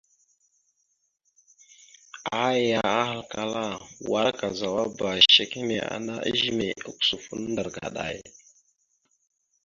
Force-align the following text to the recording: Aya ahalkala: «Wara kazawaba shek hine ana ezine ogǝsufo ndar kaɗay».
Aya 2.45 2.81
ahalkala: 3.01 3.65
«Wara 4.11 4.31
kazawaba 4.39 5.09
shek 5.33 5.51
hine 5.57 5.77
ana 5.95 6.15
ezine 6.29 6.67
ogǝsufo 6.89 7.31
ndar 7.51 7.67
kaɗay». 7.75 8.17